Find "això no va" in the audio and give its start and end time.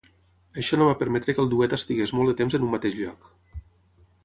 0.61-0.95